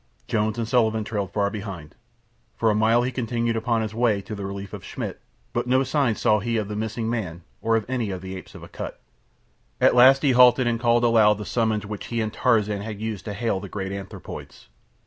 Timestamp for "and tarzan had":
12.19-12.99